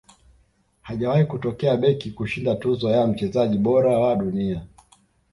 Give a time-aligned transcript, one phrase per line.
[0.81, 4.65] hajawahi kutokea beki kushinda tuzo ya mchezaji bora wa dunia